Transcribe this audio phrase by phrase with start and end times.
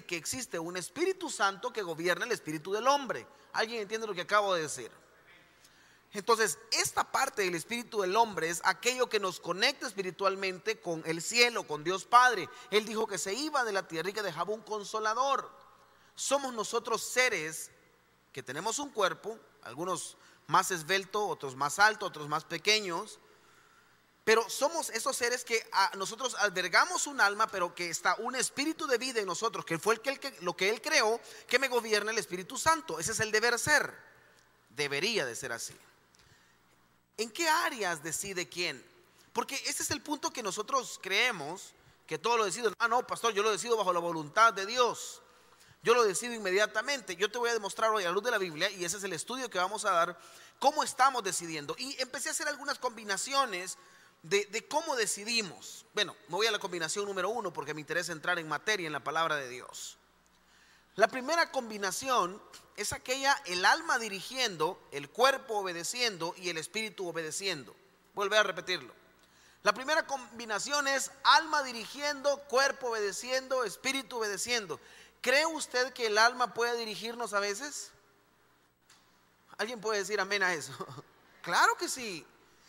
[0.00, 3.26] que existe un Espíritu Santo que gobierna el espíritu del hombre.
[3.52, 4.90] ¿Alguien entiende lo que acabo de decir?
[6.14, 11.22] Entonces, esta parte del espíritu del hombre es aquello que nos conecta espiritualmente con el
[11.22, 12.48] cielo, con Dios Padre.
[12.70, 15.50] Él dijo que se iba de la tierra y que dejaba un consolador.
[16.14, 17.70] Somos nosotros seres
[18.32, 23.18] que tenemos un cuerpo, algunos más esbelto, otros más alto, otros más pequeños,
[24.24, 28.98] pero somos esos seres que nosotros albergamos un alma, pero que está un espíritu de
[28.98, 32.18] vida en nosotros, que fue el que, lo que Él creó, que me gobierna el
[32.18, 33.00] Espíritu Santo.
[33.00, 33.92] Ese es el deber ser.
[34.70, 35.74] Debería de ser así.
[37.16, 38.82] ¿En qué áreas decide quién?
[39.32, 41.72] Porque ese es el punto que nosotros creemos,
[42.06, 42.72] que todo lo decido.
[42.78, 45.20] Ah, no, pastor, yo lo decido bajo la voluntad de Dios.
[45.82, 47.16] Yo lo decido inmediatamente.
[47.16, 49.04] Yo te voy a demostrar hoy a la luz de la Biblia, y ese es
[49.04, 50.18] el estudio que vamos a dar,
[50.60, 51.74] cómo estamos decidiendo.
[51.76, 53.78] Y empecé a hacer algunas combinaciones
[54.22, 55.84] de, cómo decidimos.
[55.94, 58.92] Bueno, me voy a la combinación número uno porque me interesa entrar en materia en
[58.92, 59.98] la palabra de Dios.
[60.94, 62.40] La primera combinación
[62.76, 67.74] es aquella, el alma dirigiendo, el cuerpo obedeciendo y el espíritu obedeciendo.
[68.14, 68.94] Vuelve a repetirlo.
[69.62, 74.80] La primera combinación es alma dirigiendo, cuerpo obedeciendo, espíritu obedeciendo.
[75.20, 77.92] ¿Cree usted que el alma puede dirigirnos a veces?
[79.56, 80.72] ¿Alguien puede decir amén a eso?
[81.42, 82.24] Claro que sí.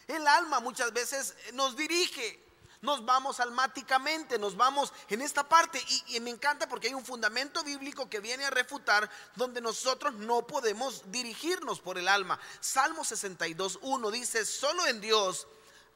[0.07, 2.41] El alma muchas veces nos dirige.
[2.81, 5.81] Nos vamos almáticamente, nos vamos en esta parte.
[6.09, 10.45] Y, me encanta porque hay un fundamento bíblico que viene a refutar donde nosotros no
[10.45, 12.37] podemos dirigirnos por el alma.
[12.59, 15.47] Salmo 62, 1 dice, solo en Dios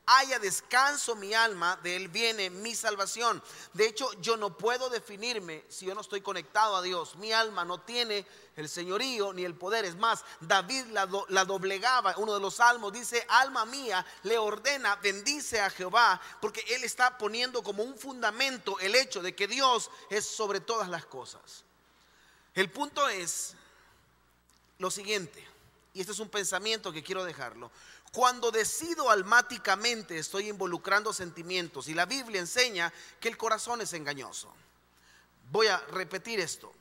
[0.07, 3.43] haya descanso mi alma, de Él viene mi salvación.
[3.73, 7.17] De hecho, yo no puedo definirme si yo no estoy conectado a Dios.
[7.17, 9.83] Mi alma no tiene el señorío ni el poder.
[9.83, 11.05] Es más, David la,
[11.45, 12.15] doblegaba.
[12.17, 17.17] Uno de los salmos dice, alma mía, le ordena, bendice a Jehová, porque Él está
[17.17, 21.65] poniendo como un fundamento el hecho de que Dios es sobre todas las cosas.
[22.55, 23.55] El punto es
[24.79, 25.45] lo siguiente,
[25.93, 27.69] y este es un pensamiento que quiero dejarlo.
[28.11, 34.51] Cuando decido almáticamente estoy involucrando sentimientos y la Biblia enseña que el corazón es engañoso.
[35.51, 36.73] Voy a repetir esto.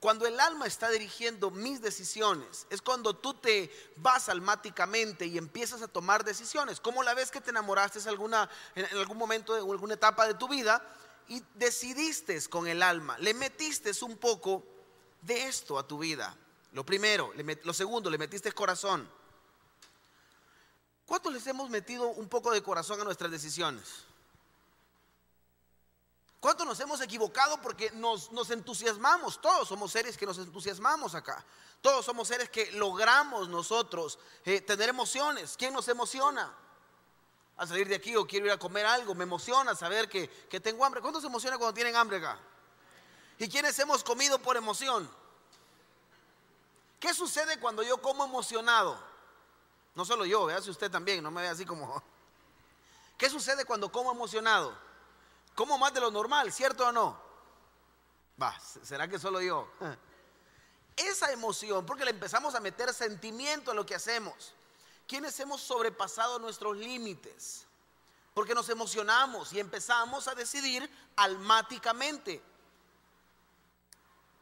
[0.00, 5.80] Cuando el alma está dirigiendo mis decisiones, es cuando tú te vas almáticamente y empiezas
[5.80, 6.78] a tomar decisiones.
[6.78, 10.46] Como la vez que te enamoraste alguna, en algún momento, en alguna etapa de tu
[10.46, 10.86] vida,
[11.28, 14.62] y decidiste con el alma, le metiste un poco
[15.22, 16.36] de esto a tu vida.
[16.72, 17.32] Lo primero,
[17.62, 19.08] lo segundo, le metiste corazón.
[21.06, 24.04] ¿Cuántos les hemos metido un poco de corazón a nuestras decisiones?
[26.40, 29.40] ¿Cuántos nos hemos equivocado porque nos, entusiasmamos?
[29.40, 31.42] Todos somos seres que nos entusiasmamos acá.
[31.80, 35.56] Todos somos seres que logramos nosotros eh, tener emociones.
[35.58, 36.54] ¿Quién nos emociona?
[37.56, 39.14] A salir de aquí o quiero ir a comer algo.
[39.14, 41.00] Me emociona saber que, que tengo hambre.
[41.00, 42.38] ¿Cuántos se emociona cuando tienen hambre acá?
[43.38, 45.10] ¿Y quiénes hemos comido por emoción?
[47.00, 49.13] ¿Qué sucede cuando yo como emocionado?
[49.94, 52.02] No solo yo, vea si usted también, no me vea así como...
[53.18, 54.76] ¿Qué sucede cuando como emocionado?
[55.54, 57.16] Como más de lo normal, ¿cierto o no?
[58.40, 59.68] Va, ¿será que solo yo?
[60.96, 64.54] Esa emoción, porque le empezamos a meter sentimiento a lo que hacemos.
[65.06, 67.66] ¿Quiénes hemos sobrepasado nuestros límites?
[68.32, 72.42] Porque nos emocionamos y empezamos a decidir almáticamente.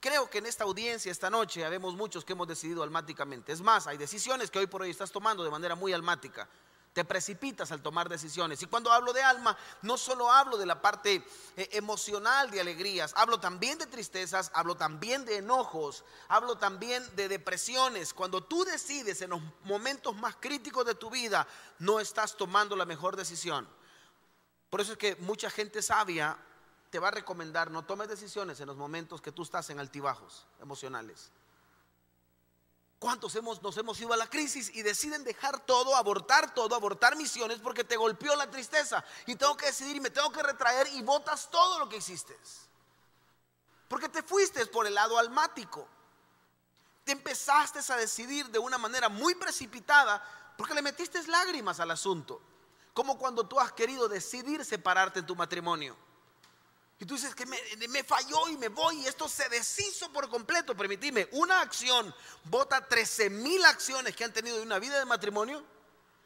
[0.02, 3.52] Creo que en esta audiencia, esta noche, habemos muchos que hemos decidido almáticamente.
[3.52, 6.48] Es más, hay decisiones que hoy por hoy estás tomando de manera muy almática.
[6.92, 8.60] Te precipitas al tomar decisiones.
[8.60, 11.24] Y cuando hablo de alma, no solo hablo de la parte
[11.56, 17.28] eh, emocional de alegrías, hablo también de tristezas, hablo también de enojos, hablo también de
[17.28, 18.12] depresiones.
[18.12, 21.46] Cuando tú decides en los momentos más críticos de tu vida,
[21.78, 23.68] no estás tomando la mejor decisión.
[24.68, 26.36] Por eso es que mucha gente sabia
[26.92, 30.46] te va a recomendar no tomes decisiones en los momentos que tú estás en altibajos
[30.60, 31.30] emocionales.
[32.98, 37.16] ¿Cuántos hemos, nos hemos ido a la crisis y deciden dejar todo, abortar todo, abortar
[37.16, 40.86] misiones porque te golpeó la tristeza y tengo que decidir y me tengo que retraer
[40.88, 42.38] y votas todo lo que hiciste?
[43.88, 45.88] Porque te fuiste por el lado almático.
[47.04, 50.22] Te empezaste a decidir de una manera muy precipitada
[50.58, 52.42] porque le metiste lágrimas al asunto.
[52.92, 55.96] Como cuando tú has querido decidir separarte de tu matrimonio.
[57.02, 60.76] Y tú dices que me, falló y me voy y esto se deshizo por completo.
[60.76, 62.14] Permitime, una acción
[62.44, 65.64] vota 13 mil acciones que han tenido de una vida de matrimonio.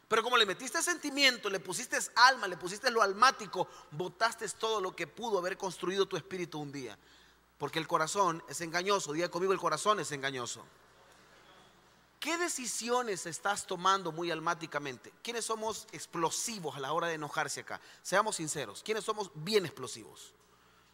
[0.07, 4.95] Pero como le metiste sentimiento, le pusiste alma, le pusiste lo almático, votaste todo lo
[4.95, 6.95] que pudo haber construido tu espíritu un día.
[7.57, 9.13] Porque el corazón es engañoso.
[9.13, 10.63] Día conmigo, el corazón es engañoso.
[12.19, 15.11] ¿Qué decisiones estás tomando muy almáticamente?
[15.23, 17.81] ¿Quiénes somos explosivos a la hora de enojarse acá?
[18.03, 18.83] Seamos sinceros.
[18.83, 20.36] ¿Quiénes somos bien explosivos?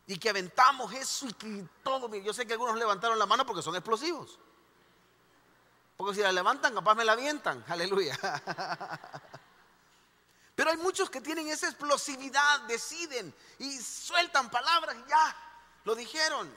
[0.07, 2.13] Y que aventamos eso y que todo.
[2.15, 4.37] Yo sé que algunos levantaron la mano porque son explosivos.
[5.95, 7.63] Porque si la levantan, capaz me la avientan.
[7.69, 8.17] Aleluya.
[10.55, 15.35] Pero hay muchos que tienen esa explosividad, deciden y sueltan palabras y ya,
[15.83, 16.53] lo dijeron.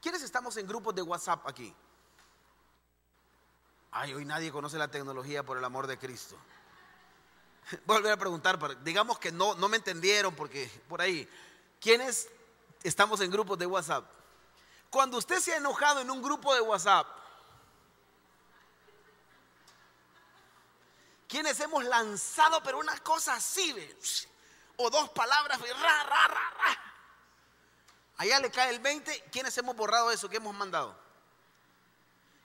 [0.00, 1.74] ¿Quiénes estamos en grupos de WhatsApp aquí?
[3.90, 6.36] Ay, hoy nadie conoce la tecnología por el amor de Cristo.
[7.70, 11.28] Voy a volver a preguntar, digamos que no, no me entendieron porque por ahí,
[11.80, 12.28] ¿quiénes
[12.82, 14.08] estamos en grupos de WhatsApp?
[14.90, 17.06] Cuando usted se ha enojado en un grupo de WhatsApp,
[21.28, 23.74] quienes hemos lanzado, pero una cosa así,
[24.76, 26.82] o dos palabras, ra, ra.
[28.18, 30.96] Allá le cae el 20, ¿quiénes hemos borrado eso que hemos mandado?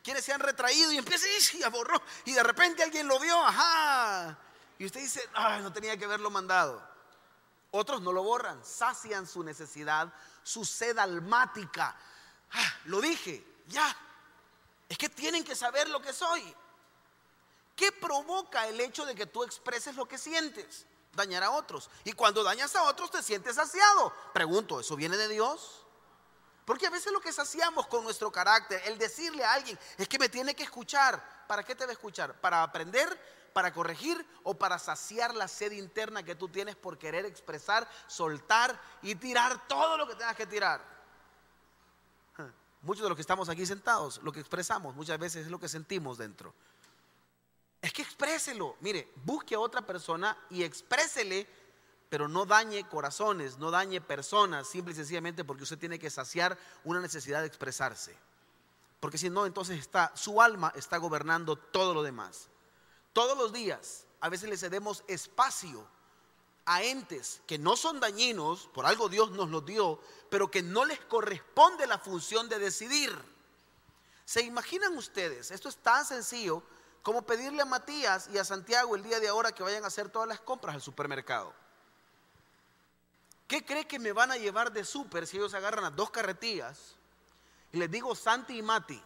[0.03, 2.01] ¿Quiénes se han retraído y empieza y borró?
[2.25, 4.37] Y de repente alguien lo vio, ajá.
[4.81, 6.81] Y usted dice, ay, no tenía que haberlo mandado.
[7.69, 10.11] Otros no lo borran, sacian su necesidad,
[10.41, 11.95] su sed almática.
[12.51, 13.95] Ah, lo dije, ya.
[14.89, 16.55] Es que tienen que saber lo que soy.
[17.75, 20.87] ¿Qué provoca el hecho de que tú expreses lo que sientes?
[21.13, 21.87] Dañar a otros.
[22.03, 24.11] Y cuando dañas a otros te sientes saciado.
[24.33, 25.85] Pregunto, ¿eso viene de Dios?
[26.65, 30.17] Porque a veces lo que saciamos con nuestro carácter, el decirle a alguien, es que
[30.17, 31.45] me tiene que escuchar.
[31.47, 32.33] ¿Para qué te va a escuchar?
[32.41, 33.40] ¿Para aprender?
[33.53, 34.25] ¿Para corregir?
[34.43, 39.67] ¿O para saciar la sed interna que tú tienes por querer expresar, soltar y tirar
[39.67, 40.81] todo lo que tengas que tirar?
[42.81, 45.67] Muchos de los que estamos aquí sentados, lo que expresamos muchas veces es lo que
[45.67, 46.53] sentimos dentro.
[47.81, 48.75] Es que expréselo.
[48.79, 51.47] Mire, busque a otra persona y exprésele,
[52.09, 56.57] pero no dañe corazones, no dañe personas, simple y sencillamente porque usted tiene que saciar
[56.83, 58.15] una necesidad de expresarse.
[58.99, 62.49] Porque si no, entonces está, su alma está gobernando todo lo demás.
[63.13, 65.85] Todos los días, a veces le cedemos espacio
[66.65, 69.99] a entes que no son dañinos, por algo Dios nos los dio,
[70.29, 73.13] pero que no les corresponde la función de decidir.
[74.25, 75.51] ¿Se imaginan ustedes?
[75.51, 76.63] Esto es tan sencillo
[77.01, 80.09] como pedirle a Matías y a Santiago el día de ahora que vayan a hacer
[80.09, 81.53] todas las compras al supermercado.
[83.47, 86.95] ¿Qué cree que me van a llevar de súper si ellos agarran las dos carretillas?
[87.73, 89.01] Y les digo Santi y Mati,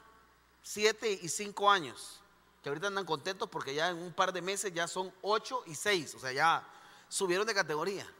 [0.61, 2.21] siete y cinco años,
[2.65, 5.75] que ahorita andan contentos porque ya en un par de meses ya son ocho y
[5.75, 6.67] seis, o sea, ya
[7.07, 8.11] subieron de categoría.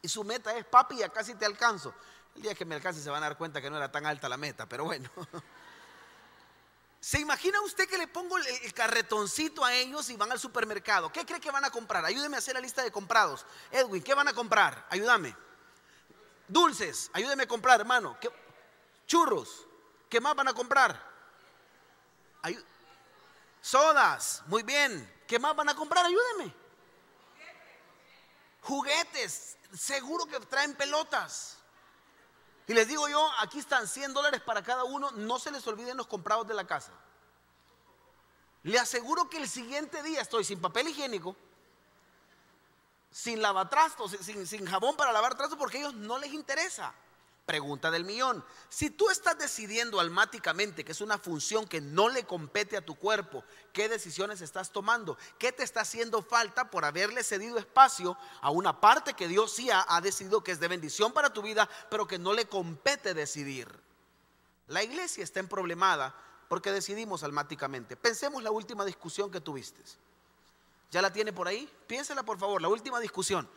[0.00, 1.92] Y su meta es, papi, ya casi te alcanzo.
[2.36, 4.30] El día que me alcance se van a dar cuenta que no era tan alta
[4.30, 5.10] la meta, pero bueno.
[7.00, 11.12] ¿Se imagina usted que le pongo el, carretoncito a ellos y van al supermercado?
[11.12, 12.02] ¿Qué cree que van a comprar?
[12.06, 13.44] Ayúdeme a hacer la lista de comprados.
[13.70, 14.86] Edwin, ¿qué van a comprar?
[14.88, 15.36] Ayúdame.
[16.48, 18.16] Dulces, ayúdeme a comprar, hermano.
[19.06, 19.66] Churros,
[20.08, 21.10] ¿qué más van a comprar?
[23.60, 25.22] Sodas, muy bien.
[25.26, 26.06] ¿Qué más van a comprar?
[26.06, 26.54] Ayúdeme.
[28.62, 31.58] Juguetes, seguro que traen pelotas.
[32.66, 35.96] Y les digo yo, aquí están 100 dólares para cada uno, no se les olviden
[35.96, 36.92] los comprados de la casa.
[38.62, 41.34] Le aseguro que el siguiente día estoy sin papel higiénico,
[43.10, 46.94] sin lavatrastos, sin, sin jabón para lavar trastos, porque a ellos no les interesa.
[47.50, 48.44] Pregunta del millón.
[48.68, 52.94] Si tú estás decidiendo almáticamente que es una función que no le compete a tu
[52.94, 53.42] cuerpo,
[53.72, 55.18] ¿qué decisiones estás tomando?
[55.36, 59.68] ¿Qué te está haciendo falta por haberle cedido espacio a una parte que Dios sí
[59.68, 63.68] ha, decidido que es de bendición para tu vida, pero que no le compete decidir?
[64.68, 66.14] La iglesia está en problemada
[66.46, 67.96] porque decidimos almáticamente.
[67.96, 69.82] Pensemos la última discusión que tuviste.
[70.92, 71.68] ¿Ya la tiene por ahí?
[71.88, 73.48] Piénsela por favor, la última discusión.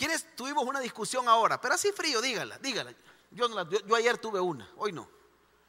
[0.00, 1.60] ¿Quiénes tuvimos una discusión ahora?
[1.60, 2.94] Pero así frío, dígala, dígala.
[3.32, 3.46] Yo,
[3.94, 5.06] ayer tuve una, hoy no.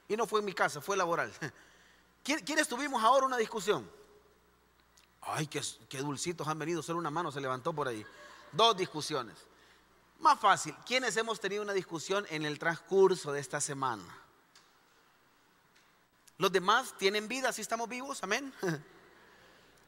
[0.08, 1.34] Y no fue en mi casa, fue laboral.
[2.24, 3.92] ¿Quiénes tuvimos ahora una discusión?
[5.20, 8.06] Ay, qué, qué dulcitos han venido, solo una mano se levantó por ahí.
[8.54, 9.36] Dos discusiones.
[10.20, 14.18] Más fácil, ¿quiénes hemos tenido una discusión en el transcurso de esta semana?
[16.38, 18.54] Los demás tienen vida, si estamos vivos, amén.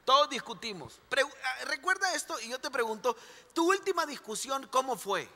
[0.05, 0.99] Todos discutimos.
[1.11, 3.15] Ah, recuerda esto y yo te pregunto,
[3.53, 5.29] ¿tu última discusión cómo fue?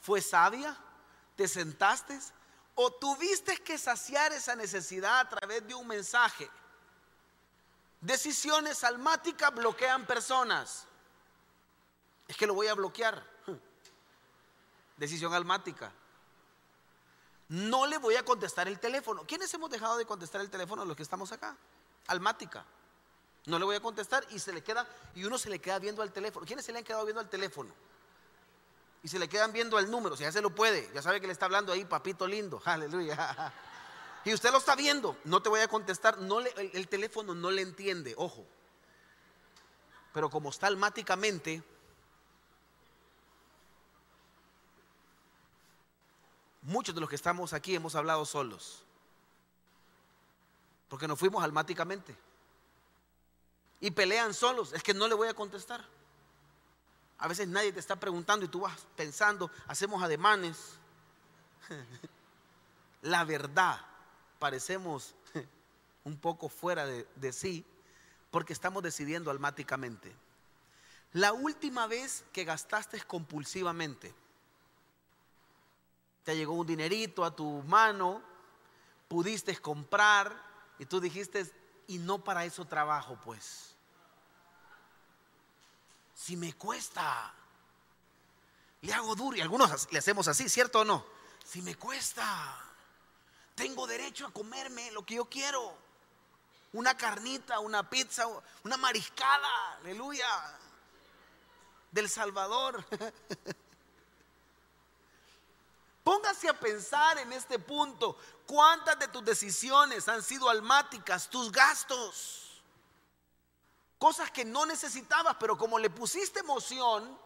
[0.00, 0.76] ¿Fue sabia?
[1.36, 2.18] ¿Te sentaste?
[2.74, 6.50] ¿O tuviste que saciar esa necesidad a través de un mensaje?
[8.00, 10.86] Decisiones almáticas bloquean personas.
[12.28, 13.24] Es que lo voy a bloquear.
[14.96, 15.90] Decisión almática.
[17.48, 19.24] No le voy a contestar el teléfono.
[19.26, 21.56] ¿Quiénes hemos dejado de contestar el teléfono los que estamos acá?
[22.08, 22.64] Almática.
[23.48, 26.02] No le voy a contestar y se le queda, y uno se le queda viendo
[26.02, 26.44] al teléfono.
[26.44, 27.72] ¿Quiénes se le han quedado viendo al teléfono?
[29.02, 31.26] Y se le quedan viendo al número, si ya se lo puede, ya sabe que
[31.26, 33.54] le está hablando ahí, papito lindo, aleluya.
[34.26, 37.50] Y usted lo está viendo, no te voy a contestar, no le, el, teléfono no
[37.50, 38.44] le entiende, ojo.
[40.12, 41.62] Pero como está almáticamente,
[46.60, 48.82] muchos de los que estamos aquí hemos hablado solos.
[50.90, 52.27] Porque nos fuimos almáticamente.
[53.80, 54.72] Y pelean solos.
[54.72, 55.84] Es que no le voy a contestar.
[57.18, 60.78] A veces nadie te está preguntando y tú vas pensando, hacemos ademanes.
[63.02, 63.80] La verdad,
[64.38, 65.14] parecemos
[66.04, 67.64] un poco fuera de, sí
[68.30, 70.14] porque estamos decidiendo almáticamente.
[71.12, 74.14] La última vez que gastaste compulsivamente,
[76.24, 78.22] te llegó un dinerito a tu mano,
[79.08, 80.36] pudiste comprar
[80.78, 81.50] y tú dijiste,
[81.88, 83.74] y no para eso trabajo, pues.
[86.14, 87.32] Si me cuesta,
[88.82, 91.04] le hago duro y algunos le hacemos así, ¿cierto o no?
[91.44, 92.56] Si me cuesta,
[93.54, 95.76] tengo derecho a comerme lo que yo quiero.
[96.74, 98.26] Una carnita, una pizza,
[98.62, 100.28] una mariscada, aleluya,
[101.90, 102.84] del Salvador.
[106.08, 108.16] Póngase a pensar en este punto.
[108.46, 111.28] ¿Cuántas de tus decisiones han sido almáticas?
[111.28, 112.62] Tus gastos.
[113.98, 117.20] Cosas que no necesitabas, pero como le pusiste emoción,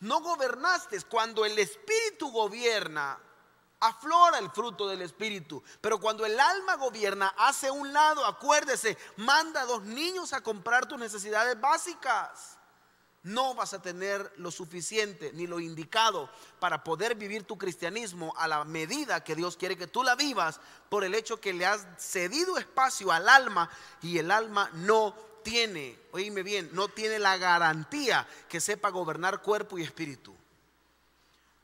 [0.00, 1.00] no gobernaste.
[1.04, 3.18] Cuando el Espíritu gobierna,
[3.80, 5.62] aflora el fruto del Espíritu.
[5.80, 10.84] Pero cuando el alma gobierna, hace un lado, acuérdese, manda a dos niños a comprar
[10.84, 12.58] tus necesidades básicas
[13.24, 18.48] no vas a tener lo suficiente ni lo indicado para poder vivir tu cristianismo a
[18.48, 21.86] la medida que Dios quiere que tú la vivas por el hecho que le has
[21.98, 23.70] cedido espacio al alma
[24.02, 25.14] y el alma no
[25.44, 30.34] tiene, oíme bien, no tiene la garantía que sepa gobernar cuerpo y espíritu.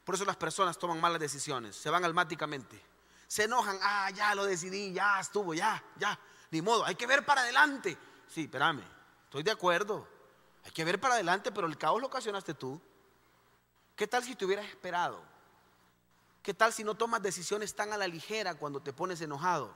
[0.05, 2.81] Por eso las personas toman malas decisiones, se van almáticamente,
[3.27, 6.19] se enojan, ah, ya lo decidí, ya estuvo, ya, ya,
[6.51, 7.97] ni modo, hay que ver para adelante.
[8.33, 8.83] Sí, espérame,
[9.25, 10.18] estoy de acuerdo
[10.65, 12.81] hay que ver para adelante, pero el caos lo ocasionaste tú.
[13.97, 15.23] ¿Qué tal si te hubieras esperado?
[16.43, 19.75] ¿Qué tal si no tomas decisiones tan a la ligera cuando te pones enojado?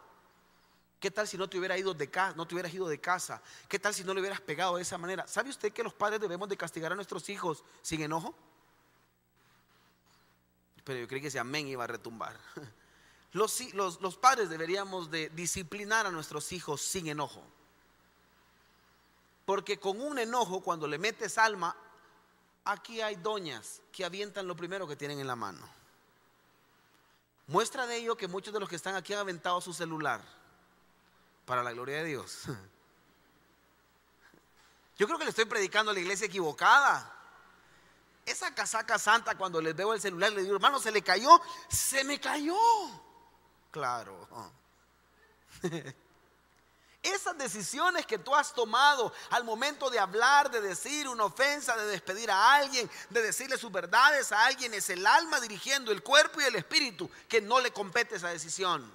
[1.01, 3.43] ¿Qué tal si no te hubieras ido de casa, no te hubieras ido de casa?
[3.69, 5.27] ¿Qué tal si no le hubieras pegado de esa manera?
[5.27, 8.35] ¿Sabe usted que los padres debemos de castigar a nuestros hijos sin enojo?
[10.85, 12.39] Pero yo creí que ese amén iba a retumbar.
[13.33, 17.43] Los, los, los padres deberíamos de disciplinar a nuestros hijos sin enojo.
[19.52, 21.76] Porque con un enojo, cuando le metes alma,
[22.64, 25.61] aquí hay doñas que avientan lo primero que tienen en la mano.
[27.49, 30.23] Muestra de ello que muchos de los que están aquí han aventado su celular.
[31.44, 32.44] Para la gloria de Dios.
[34.97, 37.14] Yo creo que le estoy predicando a la iglesia equivocada.
[38.25, 42.04] Esa casaca santa, cuando les veo el celular, le digo, hermano, se le cayó, se
[42.04, 42.56] me cayó.
[43.71, 44.26] Claro.
[47.02, 51.87] Esas decisiones que tú has tomado al momento de hablar, de decir una ofensa, de
[51.87, 56.40] despedir a alguien, de decirle sus verdades a alguien, es el alma dirigiendo el cuerpo
[56.40, 58.88] y el espíritu que no le compete esa decisión.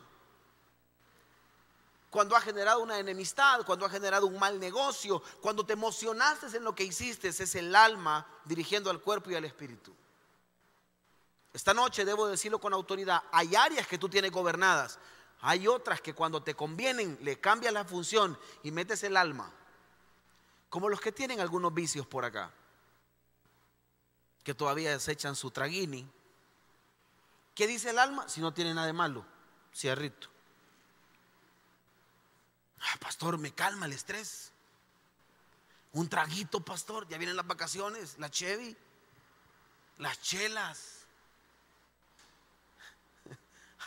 [2.09, 6.63] Cuando ha generado una enemistad, cuando ha generado un mal negocio, cuando te emocionaste en
[6.63, 9.93] lo que hiciste, es el alma dirigiendo al cuerpo y al espíritu.
[11.51, 14.97] Esta noche debo decirlo con autoridad, hay áreas que tú tienes gobernadas,
[15.41, 19.51] hay otras que cuando te convienen le cambias la función y metes el alma.
[20.69, 22.51] Como los que tienen algunos vicios por acá.
[24.43, 26.09] Que todavía desechan su traguini.
[27.53, 28.27] ¿Qué dice el alma?
[28.27, 29.25] Si no tiene nada de malo.
[29.73, 30.27] Cierrito.
[32.79, 34.51] Ah, pastor, me calma el estrés.
[35.93, 37.07] Un traguito, pastor.
[37.07, 38.17] Ya vienen las vacaciones.
[38.17, 38.75] La Chevy.
[39.97, 40.96] Las chelas.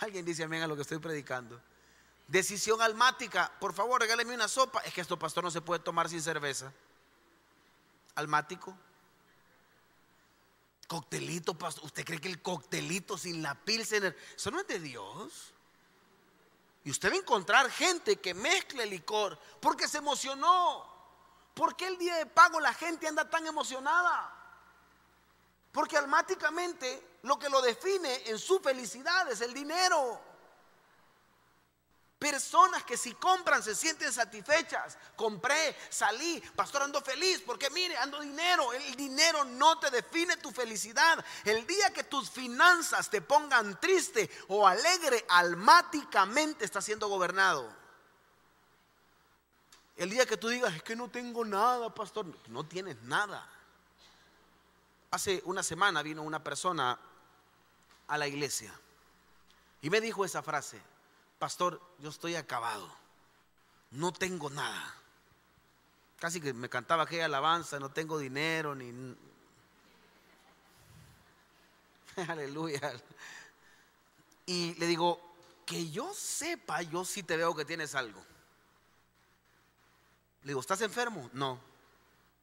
[0.00, 1.60] Alguien dice amén a lo que estoy predicando.
[2.26, 3.52] Decisión almática.
[3.60, 4.80] Por favor, regáleme una sopa.
[4.80, 6.72] Es que esto, pastor, no se puede tomar sin cerveza.
[8.14, 8.76] Almático.
[10.86, 11.84] Coctelito, pastor.
[11.84, 15.52] ¿Usted cree que el coctelito sin la pilsener, eso no es de Dios?
[16.84, 20.88] Y usted va a encontrar gente que mezcle licor porque se emocionó.
[21.52, 24.39] ¿Por qué el día de pago la gente anda tan emocionada?
[25.72, 30.20] Porque almáticamente lo que lo define en su felicidad es el dinero.
[32.20, 34.98] Personas que si compran se sienten satisfechas.
[35.16, 38.74] Compré, salí, pastor, ando feliz porque mire, ando dinero.
[38.74, 41.24] El dinero no te define tu felicidad.
[41.44, 47.74] El día que tus finanzas te pongan triste o alegre, almáticamente está siendo gobernado.
[49.96, 53.48] El día que tú digas, es que no tengo nada, pastor, no tienes nada.
[55.10, 56.98] Hace una semana vino una persona
[58.06, 58.72] a la iglesia
[59.82, 60.80] y me dijo esa frase,
[61.38, 62.88] pastor, yo estoy acabado,
[63.92, 64.94] no tengo nada.
[66.18, 69.16] Casi que me cantaba aquella alabanza, no tengo dinero ni...
[72.28, 72.92] Aleluya.
[74.44, 75.30] y le digo,
[75.64, 78.20] que yo sepa, yo sí te veo que tienes algo.
[80.42, 81.30] Le digo, ¿estás enfermo?
[81.32, 81.60] No.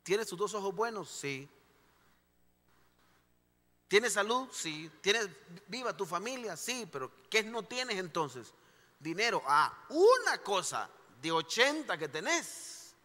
[0.03, 1.09] ¿Tienes tus dos ojos buenos?
[1.09, 1.49] Sí.
[3.87, 4.47] ¿Tienes salud?
[4.51, 4.91] Sí.
[5.01, 5.29] ¿Tienes
[5.67, 6.57] viva tu familia?
[6.57, 8.53] Sí, pero ¿qué no tienes entonces?
[8.99, 9.41] Dinero.
[9.45, 10.89] Ah, una cosa
[11.21, 12.95] de 80 que tenés.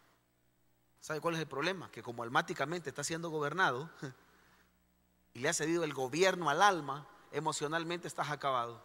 [1.01, 1.91] ¿Sabe cuál es el problema?
[1.91, 3.91] Que como almáticamente está siendo gobernado
[5.35, 8.85] y le ha cedido el gobierno al alma, emocionalmente estás acabado.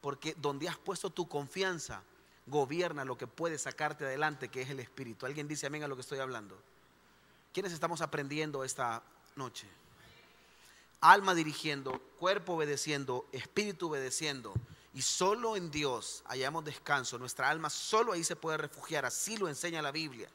[0.00, 2.02] Porque donde has puesto tu confianza,
[2.46, 5.26] gobierna lo que puede sacarte adelante, que es el Espíritu.
[5.26, 6.60] ¿Alguien dice amén a lo que estoy hablando?
[7.52, 9.02] ¿Quiénes estamos aprendiendo esta
[9.36, 9.68] noche?
[11.00, 14.52] Alma dirigiendo, cuerpo obedeciendo, espíritu obedeciendo.
[14.92, 17.18] Y solo en Dios hallamos descanso.
[17.18, 19.06] Nuestra alma solo ahí se puede refugiar.
[19.06, 20.28] Así lo enseña la Biblia.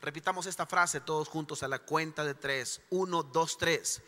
[0.00, 2.80] Repitamos esta frase todos juntos a la cuenta de tres.
[2.90, 4.00] Uno, dos, tres.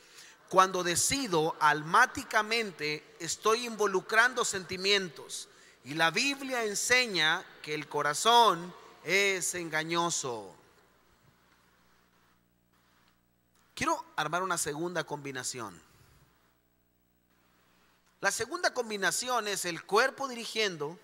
[0.49, 5.49] Cuando decido almáticamente, estoy involucrando sentimientos.
[5.85, 8.73] Y la Biblia enseña que el corazón
[9.05, 10.55] es engañoso.
[13.75, 15.81] Quiero armar una segunda combinación.
[18.21, 20.99] La segunda combinación es el cuerpo dirigiendo,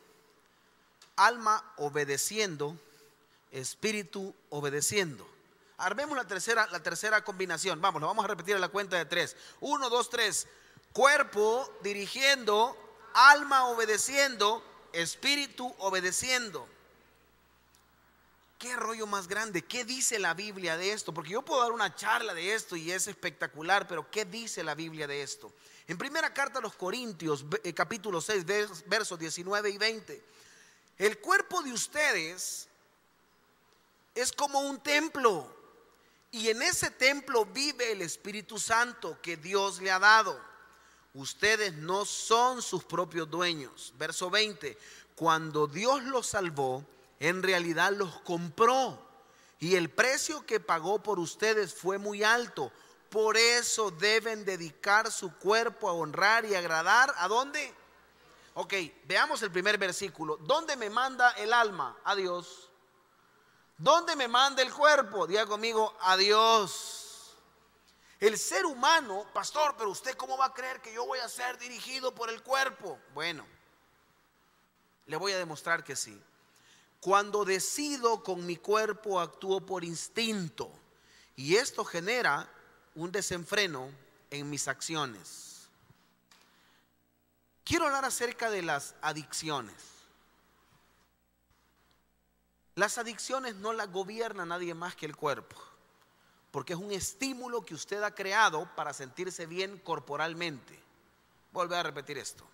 [1.17, 2.79] alma obedeciendo,
[3.51, 5.29] espíritu obedeciendo.
[5.79, 7.81] Armemos la tercera, la tercera combinación.
[7.81, 9.37] Vamos, lo vamos a repetir a la cuenta de tres.
[9.61, 10.47] Uno, dos, tres.
[10.93, 12.77] Cuerpo dirigiendo,
[13.15, 16.69] alma obedeciendo, espíritu obedeciendo.
[18.59, 19.63] ¿Qué rollo más grande?
[19.63, 21.15] ¿Qué dice la Biblia de esto?
[21.15, 24.75] Porque yo puedo dar una charla de esto y es espectacular, pero ¿qué dice la
[24.75, 25.53] Biblia de esto?
[25.87, 28.45] En primera carta a los Corintios, eh, capítulo 6,
[28.87, 30.25] versos 19 y 20.
[30.99, 32.67] El cuerpo de ustedes
[34.13, 35.55] es como un templo
[36.33, 40.37] y en ese templo vive el Espíritu Santo que Dios le ha dado.
[41.15, 43.95] Ustedes no son sus propios dueños.
[43.97, 44.77] Verso 20.
[45.15, 46.85] Cuando Dios los salvó,
[47.21, 49.07] en realidad los compró.
[49.59, 52.71] Y el precio que pagó por ustedes fue muy alto.
[53.11, 57.13] Por eso deben dedicar su cuerpo a honrar y agradar.
[57.17, 57.75] ¿A dónde?
[58.55, 60.37] Ok, veamos el primer versículo.
[60.37, 61.97] ¿Dónde me manda el alma?
[62.05, 62.71] A Dios.
[63.77, 65.27] ¿Dónde me manda el cuerpo?
[65.27, 67.37] Diga conmigo, a Dios.
[68.21, 71.57] El ser humano, pastor, pero usted cómo va a creer que yo voy a ser
[71.59, 72.99] dirigido por el cuerpo?
[73.15, 73.47] Bueno,
[75.07, 76.21] le voy a demostrar que sí.
[77.01, 80.71] Cuando decido con mi cuerpo, actúo por instinto.
[81.37, 82.51] Y esto genera
[82.95, 83.91] un desenfreno
[84.31, 85.69] en mis acciones.
[87.65, 89.77] Quiero hablar acerca de las adicciones.
[92.75, 95.57] Las adicciones no las gobierna nadie más que el cuerpo,
[96.51, 100.81] porque es un estímulo que usted ha creado para sentirse bien corporalmente.
[101.53, 102.45] Vuelve a repetir esto.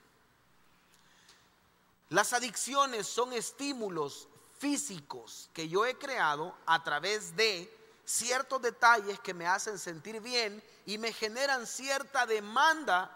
[2.08, 4.28] Las adicciones son estímulos
[4.64, 7.70] físicos que yo he creado a través de
[8.06, 13.14] ciertos detalles que me hacen sentir bien y me generan cierta demanda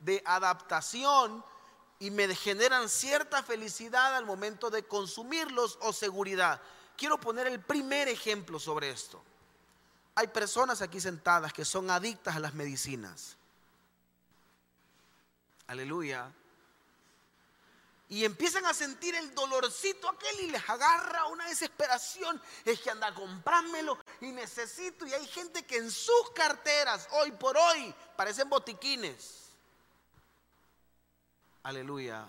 [0.00, 1.44] de adaptación
[1.98, 6.58] y me generan cierta felicidad al momento de consumirlos o seguridad.
[6.96, 9.22] Quiero poner el primer ejemplo sobre esto.
[10.14, 13.36] Hay personas aquí sentadas que son adictas a las medicinas.
[15.66, 16.32] Aleluya.
[18.10, 22.40] Y empiezan a sentir el dolorcito aquel y les agarra una desesperación.
[22.64, 25.06] Es que anda a comprármelo y necesito.
[25.06, 29.50] Y hay gente que en sus carteras, hoy por hoy, parecen botiquines.
[31.64, 32.26] Aleluya.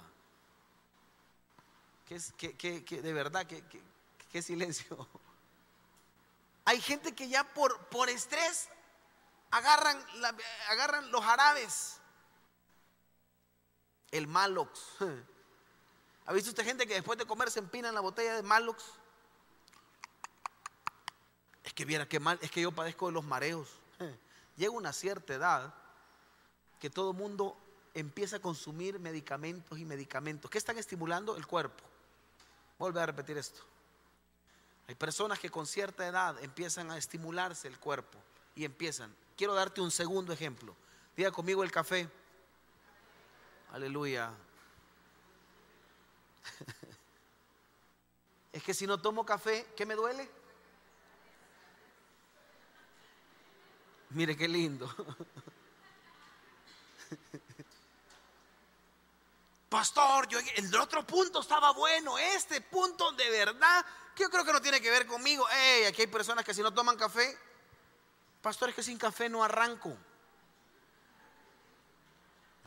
[2.06, 5.08] ¿Qué, de verdad, qué, silencio.
[6.66, 8.68] Hay gente que ya por, por estrés
[9.52, 10.04] agarran,
[10.70, 12.02] agarran los árabes.
[14.12, 14.80] El Malox.
[16.30, 18.84] ¿Ha visto usted gente que después de comer se empina en la botella de Malox?
[21.64, 23.68] Es que viera qué mal, es que yo padezco de los mareos.
[24.56, 25.74] Llega una cierta edad
[26.80, 27.58] que todo mundo
[27.96, 30.52] empieza a consumir medicamentos y medicamentos.
[30.52, 31.36] ¿Qué están estimulando?
[31.36, 31.84] El cuerpo.
[32.78, 33.62] Vuelve a repetir esto.
[34.88, 38.20] Hay personas que con cierta edad empiezan a estimularse el cuerpo
[38.54, 39.16] y empiezan.
[39.36, 40.76] Quiero darte un segundo ejemplo.
[41.18, 42.08] Diga conmigo el café.
[43.72, 44.32] Aleluya.
[48.52, 50.28] Es que si no tomo café, ¿qué me duele?
[54.10, 54.90] Mire qué lindo.
[59.70, 64.52] Pastor, yo, el otro punto estaba bueno, este punto de verdad, que yo creo que
[64.52, 65.46] no tiene que ver conmigo.
[65.52, 67.38] Hey, aquí hay personas que si no toman café,
[68.42, 69.96] pastor, es que sin café no arranco.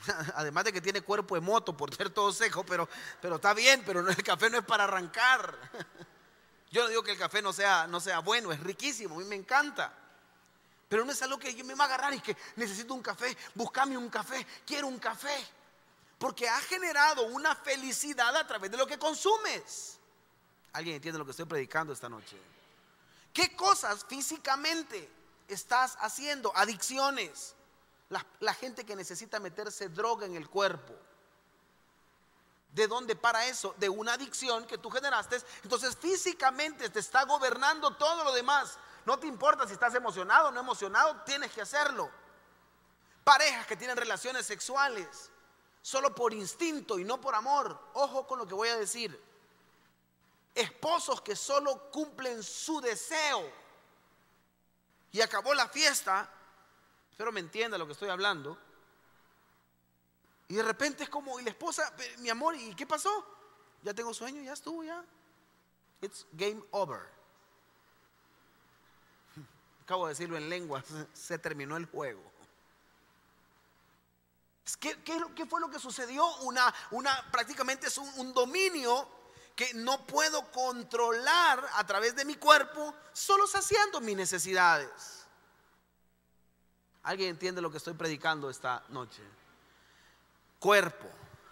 [0.35, 2.88] Además de que tiene cuerpo de moto por ser todo seco, pero,
[3.21, 5.57] pero está bien, pero el café no es para arrancar.
[6.71, 9.25] Yo no digo que el café no sea, no sea bueno, es riquísimo, a mí
[9.25, 9.93] me encanta.
[10.88, 13.35] Pero no es algo que yo me va a agarrar y que necesito un café,
[13.55, 15.47] buscame un café, quiero un café.
[16.19, 19.99] Porque ha generado una felicidad a través de lo que consumes.
[20.75, 22.37] ¿Alguien entiende lo que estoy predicando esta noche?
[23.33, 25.11] ¿Qué cosas físicamente
[25.49, 26.55] estás haciendo?
[26.55, 27.55] Adicciones.
[28.40, 30.92] La, gente que necesita meterse droga en el cuerpo.
[32.70, 33.75] ¿De dónde para eso?
[33.79, 35.40] De una adicción que tú generaste.
[35.62, 38.79] Entonces físicamente te está gobernando todo lo demás.
[39.07, 42.11] No te importa si estás emocionado o no emocionado, tienes que hacerlo.
[43.25, 45.31] Parejas que tienen relaciones sexuales
[45.81, 47.79] solo por instinto y no por amor.
[47.94, 49.18] Ojo con lo que voy a decir.
[50.55, 53.51] Esposos que solo cumplen su deseo.
[55.12, 56.31] Y acabó la fiesta.
[57.12, 58.59] Espero me entienda lo que estoy hablando.
[60.48, 63.25] Y de repente es como, y la esposa, mi amor, ¿y qué pasó?
[63.83, 65.05] Ya tengo sueño, ya estuvo, ya.
[66.01, 67.01] It's game over.
[69.85, 72.22] Acabo de decirlo en lengua, se terminó el juego.
[74.81, 76.27] ¿Qué, qué, fue lo que sucedió?
[76.38, 79.07] Una, una, prácticamente es un, un dominio
[79.55, 85.22] que no puedo controlar a través de mi cuerpo, solo saciando mis necesidades.
[87.03, 89.23] ¿Alguien entiende lo que estoy predicando esta noche?
[90.59, 91.09] Cuerpo.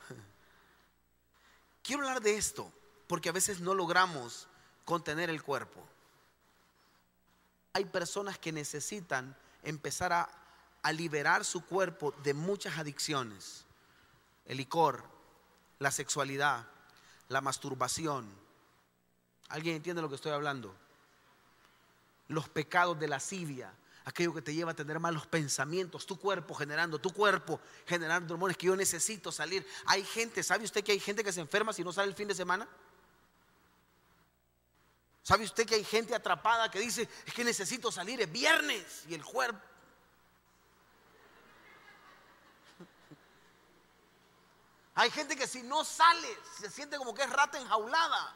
[1.82, 2.72] Quiero hablar de esto
[3.06, 4.46] porque a veces no logramos
[4.84, 5.84] contener el cuerpo.
[7.72, 13.64] Hay personas que necesitan empezar a liberar su cuerpo de muchas adicciones.
[14.46, 15.04] El licor,
[15.80, 16.66] la sexualidad,
[17.28, 18.28] la masturbación.
[19.48, 20.74] ¿Alguien entiende lo que estoy hablando?
[22.28, 23.72] Los pecados de lascivia,
[24.10, 28.56] aquello que te lleva a tener malos pensamientos, tu cuerpo generando, tu cuerpo generando hormonas
[28.56, 29.66] que yo necesito salir.
[29.86, 32.28] Hay gente, ¿sabe usted que hay gente que se enferma si no sale el fin
[32.28, 32.68] de semana?
[35.22, 39.14] ¿Sabe usted que hay gente atrapada que dice, es que necesito salir, es viernes y
[39.14, 39.70] el cuerpo
[45.00, 48.34] Hay gente que si no sale se siente como que es rata enjaulada.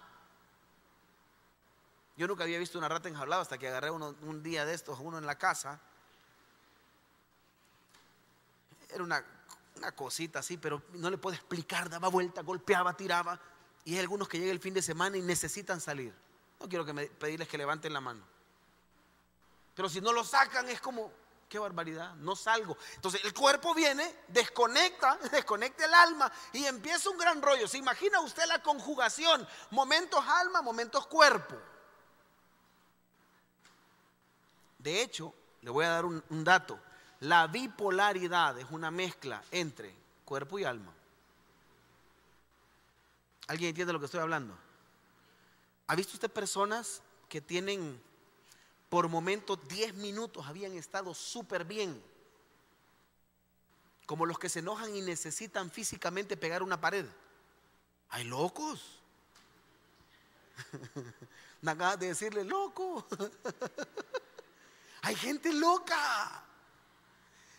[2.16, 5.18] Yo nunca había visto una rata enjaulada hasta que agarré un día de estos, uno
[5.18, 5.81] en la casa.
[8.90, 9.24] Era una,
[9.77, 13.40] una, cosita así, pero no le puedo explicar, daba vuelta, golpeaba, tiraba.
[13.85, 16.14] Y hay algunos que llegan el fin de semana y necesitan salir.
[16.61, 18.24] No quiero que me, pedirles que levanten la mano.
[19.74, 21.11] Pero si no lo sacan es como,
[21.48, 22.79] qué barbaridad, no salgo.
[22.94, 27.66] Entonces el cuerpo viene, desconecta, desconecta el alma y empieza un gran rollo.
[27.66, 29.46] ¿Se imagina usted la conjugación?
[29.70, 31.57] Momentos alma, momentos cuerpo.
[34.85, 36.79] De hecho, le voy a dar un, dato.
[37.20, 39.92] La bipolaridad es una mezcla entre
[40.25, 40.92] cuerpo y alma.
[43.49, 44.57] ¿Alguien entiende lo que estoy hablando?
[45.87, 48.01] ¿Ha visto usted personas que tienen
[48.94, 52.01] por momentos 10 minutos habían estado súper bien.
[54.07, 57.05] Como los que se enojan y necesitan físicamente pegar una pared.
[58.11, 59.01] Hay locos.
[61.62, 63.05] Me de decirle loco.
[65.05, 66.43] Hay gente loca.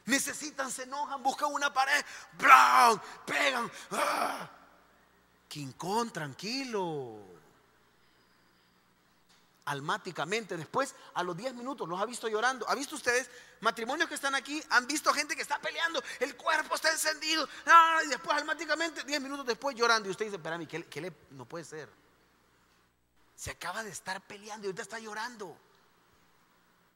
[0.05, 2.05] Necesitan, se enojan, buscan una pared,
[2.37, 2.99] ¡blam!
[3.25, 3.71] pegan.
[3.91, 4.49] ¡Ah!
[6.11, 7.35] Tranquilo
[9.65, 10.57] almáticamente.
[10.57, 12.67] Después, a los 10 minutos, los ha visto llorando.
[12.69, 13.29] ¿Ha visto ustedes
[13.61, 14.61] matrimonios que están aquí?
[14.69, 16.03] ¿Han visto gente que está peleando?
[16.19, 17.47] El cuerpo está encendido.
[17.65, 20.07] Ah, y después, almáticamente, 10 minutos después llorando.
[20.07, 21.89] Y usted dice, espérame, ¿qué, qué le, no puede ser?
[23.35, 25.57] Se acaba de estar peleando y ahorita está llorando.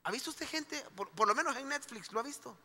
[0.04, 2.58] ¿Ha visto usted gente, por, lo menos en Netflix, lo ha visto?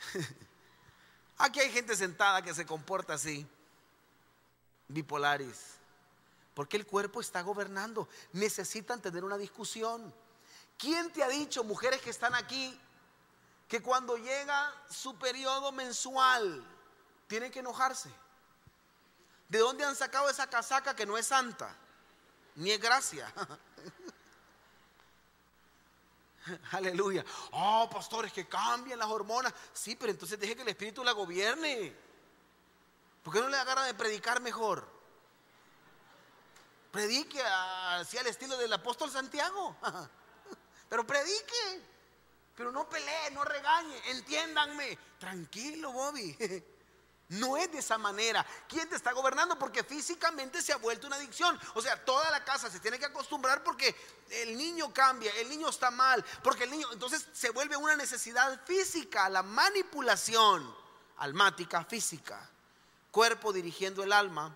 [1.38, 3.46] Aquí hay gente sentada que se comporta así,
[4.88, 5.74] bipolaris
[6.54, 8.08] porque el cuerpo está gobernando.
[8.32, 10.14] Necesitan tener una discusión.
[10.78, 12.78] ¿Quién te ha dicho, mujeres que están aquí,
[13.68, 16.64] que cuando llega su periodo mensual
[17.26, 18.10] tienen que enojarse?
[19.48, 21.76] ¿De dónde han sacado esa casaca que no es santa?
[22.54, 23.32] Ni es gracia.
[26.72, 27.24] Aleluya.
[27.52, 29.52] Oh, pastores, que cambien las hormonas.
[29.72, 31.94] Sí, pero entonces deje que el Espíritu la gobierne.
[33.22, 34.86] ¿Por qué no le agarra de predicar mejor?
[36.90, 39.76] Predique así al estilo del apóstol Santiago.
[40.88, 41.82] Pero predique.
[42.54, 44.10] Pero no pelee, no regañe.
[44.10, 44.96] Entiéndanme.
[45.18, 46.36] Tranquilo, Bobby.
[47.30, 48.44] No es de esa manera.
[48.68, 49.58] ¿Quién te está gobernando?
[49.58, 51.58] Porque físicamente se ha vuelto una adicción.
[51.74, 53.96] O sea, toda la casa se tiene que acostumbrar porque
[54.30, 58.64] el niño cambia, el niño está mal, porque el niño, entonces se vuelve una necesidad
[58.66, 60.74] física, la manipulación
[61.18, 62.50] almática física.
[63.10, 64.54] Cuerpo dirigiendo el alma,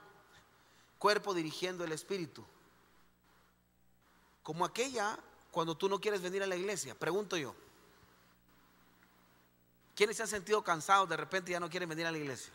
[0.98, 2.44] cuerpo dirigiendo el espíritu.
[4.42, 5.18] Como aquella
[5.50, 7.54] cuando tú no quieres venir a la iglesia, pregunto yo.
[9.94, 12.52] ¿Quiénes se han sentido cansados de repente y ya no quieren venir a la iglesia?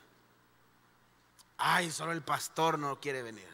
[1.57, 3.53] Ay, solo el pastor no quiere venir.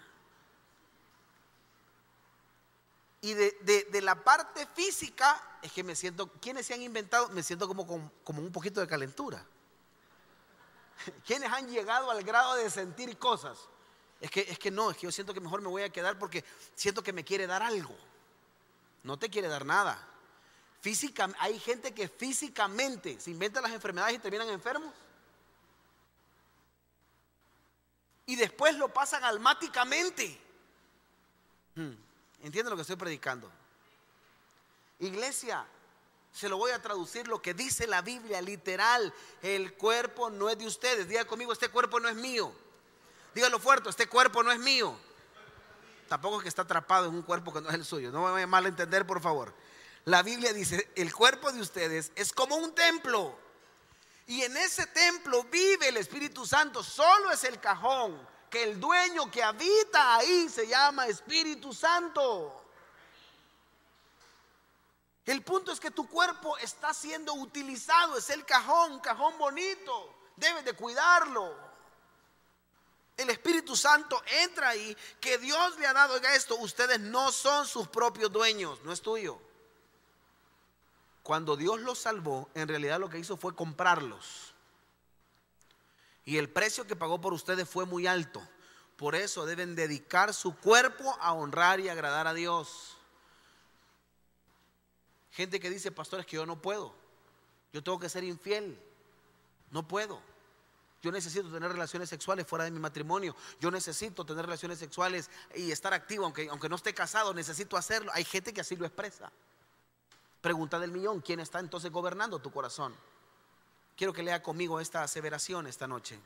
[3.21, 7.27] Y de, la parte física, es que me siento, ¿quiénes se han inventado?
[7.29, 7.85] Me siento como,
[8.23, 9.43] como, un poquito de calentura.
[11.25, 13.67] ¿Quiénes han llegado al grado de sentir cosas?
[14.21, 16.17] Es que, es que no, es que yo siento que mejor me voy a quedar
[16.17, 17.95] porque siento que me quiere dar algo.
[19.03, 20.07] No te quiere dar nada.
[20.81, 24.93] Física, hay gente que físicamente se inventa las enfermedades y terminan enfermos.
[28.29, 30.39] Y después lo pasan almáticamente.
[31.73, 31.93] Hmm,
[32.43, 33.51] ¿Entienden lo que estoy predicando?
[34.99, 35.65] Iglesia,
[36.31, 39.11] se lo voy a traducir lo que dice la Biblia, literal.
[39.41, 41.07] El cuerpo no es de ustedes.
[41.07, 42.53] Diga conmigo, este cuerpo no es mío.
[43.33, 44.95] Dígalo fuerte, este cuerpo no es mío.
[46.07, 48.11] Tampoco es que está atrapado en un cuerpo que no es el suyo.
[48.11, 49.55] No me vaya mal a entender, por favor.
[50.05, 53.35] La Biblia dice, el cuerpo de ustedes es como un templo
[54.29, 56.83] y en ese templo vive el Espíritu Santo.
[56.83, 58.15] Solo es el cajón
[58.47, 62.63] que el dueño que habita ahí se llama Espíritu Santo.
[65.25, 70.63] El punto es que tu cuerpo está siendo utilizado, es el cajón, cajón bonito, debes
[70.63, 71.51] de cuidarlo.
[73.17, 77.87] El Espíritu Santo entra ahí, que Dios le ha dado, esto, ustedes no son sus
[77.87, 79.41] propios dueños, no es tuyo.
[81.29, 84.55] Cuando Dios los salvó, en realidad lo que hizo fue comprarlos.
[86.25, 88.41] Y el precio que pagó por ustedes fue muy alto.
[88.97, 92.97] Por eso deben dedicar su cuerpo a honrar y agradar a Dios.
[95.29, 96.95] Gente que dice, pastor, es que yo no puedo.
[97.73, 98.81] Yo tengo que ser infiel.
[99.69, 100.19] No puedo.
[101.03, 103.35] Yo necesito tener relaciones sexuales fuera de mi matrimonio.
[103.59, 108.11] Yo necesito tener relaciones sexuales y estar activo, aunque, aunque no esté casado, necesito hacerlo.
[108.15, 109.31] Hay gente que así lo expresa.
[110.41, 112.95] Pregunta del millón, ¿quién está entonces gobernando tu corazón?
[113.95, 116.17] Quiero que lea conmigo esta aseveración esta noche.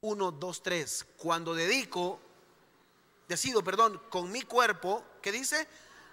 [0.00, 1.06] Uno, dos, tres.
[1.16, 2.20] Cuando dedico,
[3.28, 5.68] decido, perdón, con mi cuerpo, ¿qué dice?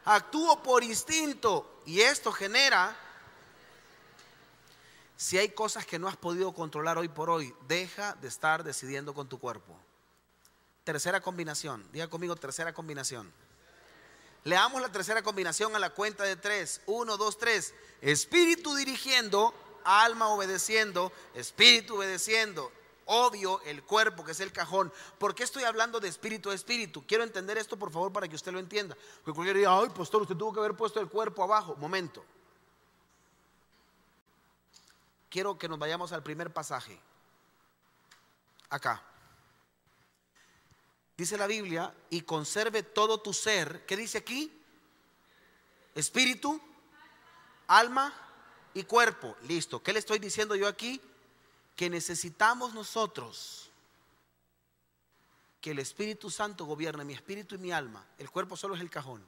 [0.05, 2.95] Actúo por instinto y esto genera,
[5.17, 9.15] si hay cosas que no has podido controlar hoy por hoy, deja de estar decidiendo
[9.15, 9.75] con tu cuerpo.
[10.83, 13.31] Tercera combinación, diga conmigo tercera combinación.
[14.43, 16.81] Leamos la tercera combinación a la cuenta de tres.
[16.85, 17.73] Uno, dos, tres.
[18.01, 19.53] Espíritu dirigiendo,
[19.85, 22.71] alma obedeciendo, espíritu obedeciendo.
[23.05, 24.91] Obvio, el cuerpo, que es el cajón.
[25.17, 27.05] ¿Por qué estoy hablando de espíritu a espíritu?
[27.05, 28.95] Quiero entender esto, por favor, para que usted lo entienda.
[29.23, 31.75] Porque cualquiera diga, ay, pastor, usted tuvo que haber puesto el cuerpo abajo.
[31.75, 32.23] Momento.
[35.29, 36.99] Quiero que nos vayamos al primer pasaje.
[38.69, 39.01] Acá.
[41.15, 43.85] Dice la Biblia, y conserve todo tu ser.
[43.85, 44.51] ¿Qué dice aquí?
[45.93, 46.59] Espíritu,
[47.67, 48.13] alma
[48.73, 49.35] y cuerpo.
[49.43, 49.83] Listo.
[49.83, 50.99] ¿Qué le estoy diciendo yo aquí?
[51.75, 53.69] Que necesitamos nosotros
[55.63, 58.05] que el Espíritu Santo gobierne mi espíritu y mi alma.
[58.17, 59.23] El cuerpo solo es el cajón.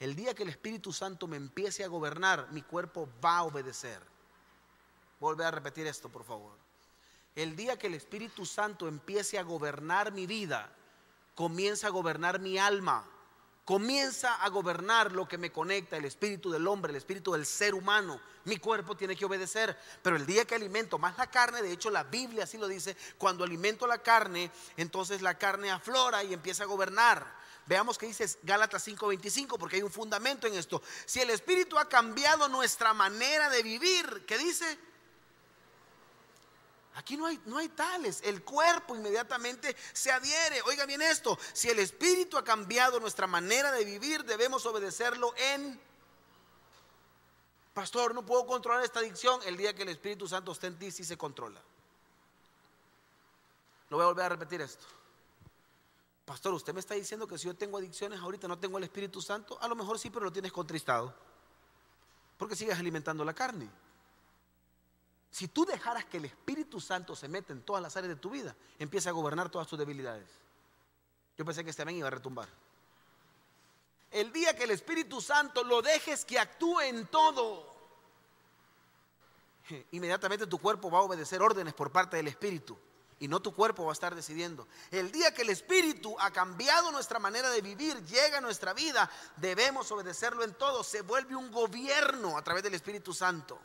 [0.00, 4.02] El día que el Espíritu Santo me empiece a gobernar, mi cuerpo va a obedecer.
[5.20, 6.58] Vuelve a repetir esto, por favor.
[7.36, 10.72] El día que el Espíritu Santo empiece a gobernar mi vida,
[11.34, 13.04] comienza a gobernar mi alma,
[13.64, 17.74] comienza a gobernar lo que me conecta, el espíritu del hombre, el espíritu del ser
[17.74, 18.20] humano.
[18.44, 21.88] Mi cuerpo tiene que obedecer, pero el día que alimento más la carne, de hecho
[21.88, 26.64] la Biblia así lo dice, cuando alimento la carne, entonces la carne aflora y empieza
[26.64, 27.38] a gobernar.
[27.66, 30.82] Veamos qué dice Gálatas 5:25, porque hay un fundamento en esto.
[31.06, 34.78] Si el Espíritu ha cambiado nuestra manera de vivir, ¿qué dice?
[36.94, 38.20] Aquí no hay, no hay tales.
[38.24, 40.60] El cuerpo inmediatamente se adhiere.
[40.62, 41.38] Oiga bien esto.
[41.52, 45.80] Si el Espíritu ha cambiado nuestra manera de vivir, debemos obedecerlo en...
[47.72, 49.40] Pastor, no puedo controlar esta adicción.
[49.46, 51.60] El día que el Espíritu Santo esté en ti, sí se controla.
[53.88, 54.84] No voy a volver a repetir esto.
[56.24, 59.22] Pastor, usted me está diciendo que si yo tengo adicciones ahorita no tengo el Espíritu
[59.22, 59.58] Santo.
[59.60, 61.14] A lo mejor sí, pero lo tienes contristado.
[62.36, 63.68] Porque sigues alimentando la carne.
[65.30, 68.30] Si tú dejaras que el Espíritu Santo se meta en todas las áreas de tu
[68.30, 70.28] vida, empieza a gobernar todas tus debilidades.
[71.38, 72.48] Yo pensé que este amén iba a retumbar.
[74.10, 77.64] El día que el Espíritu Santo lo dejes que actúe en todo,
[79.92, 82.76] inmediatamente tu cuerpo va a obedecer órdenes por parte del Espíritu
[83.20, 84.66] y no tu cuerpo va a estar decidiendo.
[84.90, 89.08] El día que el Espíritu ha cambiado nuestra manera de vivir, llega a nuestra vida,
[89.36, 90.82] debemos obedecerlo en todo.
[90.82, 93.60] Se vuelve un gobierno a través del Espíritu Santo.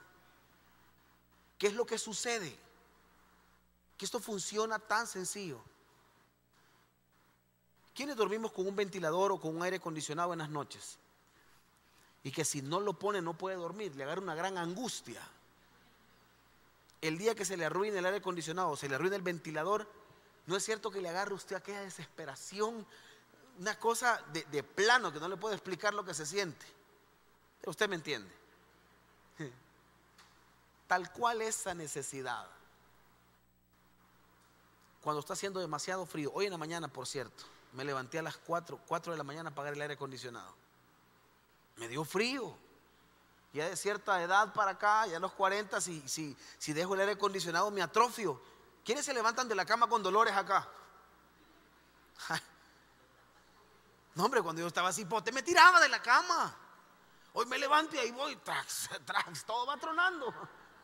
[1.58, 2.58] ¿Qué es lo que sucede?
[3.98, 5.62] Que esto funciona tan sencillo.
[7.94, 10.98] ¿Quiénes dormimos con un ventilador o con un aire acondicionado en las noches?
[12.24, 15.22] Y que si no lo pone no puede dormir, le agarra una gran angustia
[17.08, 19.88] el día que se le arruine el aire acondicionado, se le arruine el ventilador,
[20.48, 22.86] no es cierto que le agarre usted aquella desesperación,
[23.60, 26.66] una cosa de, plano que no le puedo explicar lo que se siente.
[27.66, 28.32] usted me entiende.
[30.88, 32.48] Tal cual esa necesidad.
[35.02, 37.44] Cuando está haciendo demasiado frío, hoy en la mañana, por cierto,
[37.74, 40.54] me levanté a las 4, 4 de la mañana a apagar el aire acondicionado.
[41.78, 42.58] Me dio frío
[43.56, 47.00] ya de cierta edad para acá, ya a los 40, si, si, si dejo el
[47.00, 48.42] aire acondicionado me atrofio.
[48.84, 50.68] ¿Quiénes se levantan de la cama con dolores acá?
[54.16, 56.56] No, hombre, cuando yo estaba así, pote, me tiraba de la cama.
[57.34, 60.34] Hoy me levanto y ahí voy, trax, trax, todo va tronando.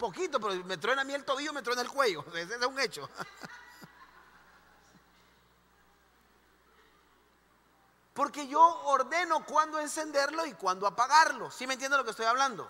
[0.01, 2.25] Poquito, pero me truena a mí el tobillo, me truena el cuello.
[2.33, 3.07] Ese es un hecho.
[8.15, 11.51] Porque yo ordeno cuándo encenderlo y cuándo apagarlo.
[11.51, 12.67] ¿Sí me entiende lo que estoy hablando?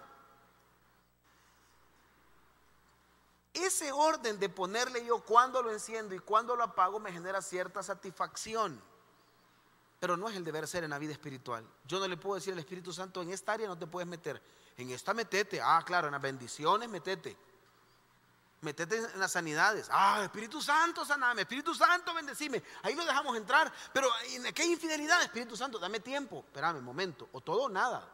[3.54, 7.82] Ese orden de ponerle yo cuándo lo enciendo y cuándo lo apago me genera cierta
[7.82, 8.84] satisfacción.
[10.02, 11.66] Pero no es el deber ser en la vida espiritual.
[11.86, 14.44] Yo no le puedo decir al Espíritu Santo, en esta área no te puedes meter.
[14.82, 15.62] En esta metete.
[15.62, 17.38] Ah, claro, en las bendiciones metete.
[18.62, 19.88] Metete en las sanidades.
[19.92, 21.42] Ah, Espíritu Santo, saname.
[21.42, 22.64] Espíritu Santo, bendecime.
[22.84, 23.72] Ahí lo dejamos entrar.
[23.94, 25.22] Pero ¿en qué infidelidad?
[25.22, 26.44] Espíritu Santo, dame tiempo.
[26.48, 27.30] Espérame un momento.
[27.32, 28.08] O todo o nada.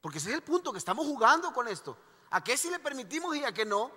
[0.00, 1.96] Porque ese es el punto que estamos jugando con esto.
[2.30, 3.90] ¿A qué si le permitimos y a qué no?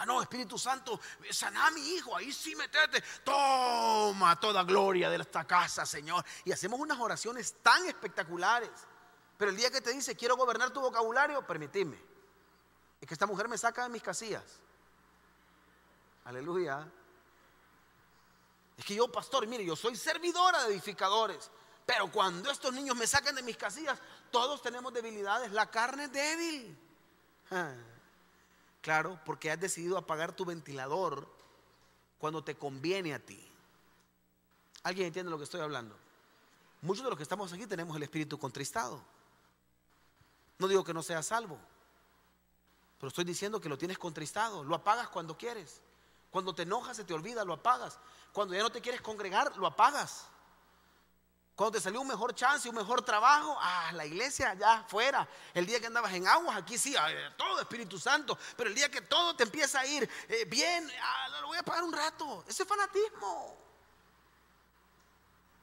[0.00, 3.02] Ah, no, Espíritu Santo, sana mi hijo, ahí sí metete.
[3.24, 6.24] Toma toda gloria de esta casa, Señor.
[6.44, 8.70] Y hacemos unas oraciones tan espectaculares.
[9.36, 12.00] Pero el día que te dice, quiero gobernar tu vocabulario, permitime.
[13.00, 14.44] Es que esta mujer me saca de mis casillas.
[16.24, 16.86] Aleluya.
[18.76, 21.50] Es que yo, pastor, mire, yo soy servidora de edificadores.
[21.84, 23.98] Pero cuando estos niños me sacan de mis casillas,
[24.30, 25.50] todos tenemos debilidades.
[25.50, 26.78] La carne es débil.
[28.88, 31.28] Claro, porque has decidido apagar tu ventilador
[32.18, 33.38] cuando te conviene a ti.
[34.82, 35.94] ¿Alguien entiende lo que estoy hablando?
[36.80, 38.98] Muchos de los que estamos aquí tenemos el espíritu contristado.
[40.56, 41.58] No digo que no sea salvo.
[42.98, 44.64] Pero estoy diciendo que lo tienes contristado.
[44.64, 45.82] Lo apagas cuando quieres.
[46.30, 47.98] Cuando te enojas, se te olvida, lo apagas.
[48.32, 50.28] Cuando ya no te quieres congregar, lo apagas.
[51.58, 55.28] Cuando te salió un mejor chance, un mejor trabajo, ah, la iglesia ya fuera.
[55.52, 56.94] El día que andabas en aguas, aquí sí,
[57.36, 58.38] todo Espíritu Santo.
[58.56, 61.60] Pero el día que todo te empieza a ir eh, bien, ah, lo voy a
[61.60, 62.44] apagar un rato.
[62.46, 63.58] Ese fanatismo.